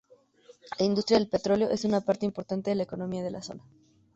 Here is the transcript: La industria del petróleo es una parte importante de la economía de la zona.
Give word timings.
La 0.79 0.83
industria 0.87 1.19
del 1.19 1.29
petróleo 1.29 1.69
es 1.69 1.85
una 1.85 2.01
parte 2.01 2.25
importante 2.25 2.71
de 2.71 2.75
la 2.75 2.81
economía 2.81 3.21
de 3.21 3.29
la 3.29 3.43
zona. 3.43 3.63